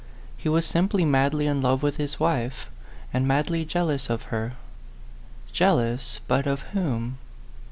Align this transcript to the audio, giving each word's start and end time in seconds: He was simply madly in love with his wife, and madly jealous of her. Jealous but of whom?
He 0.35 0.49
was 0.49 0.65
simply 0.65 1.05
madly 1.05 1.45
in 1.45 1.61
love 1.61 1.83
with 1.83 1.97
his 1.97 2.19
wife, 2.19 2.71
and 3.13 3.27
madly 3.27 3.63
jealous 3.65 4.09
of 4.09 4.23
her. 4.33 4.53
Jealous 5.53 6.21
but 6.27 6.47
of 6.47 6.61
whom? 6.73 7.19